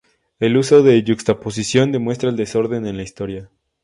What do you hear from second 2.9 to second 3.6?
la historia.